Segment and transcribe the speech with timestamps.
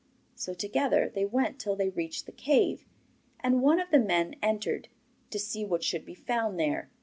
[0.33, 2.87] So together they went till they reached the cave,
[3.39, 4.87] and one of the men entered,
[5.29, 6.89] to see what should be found there.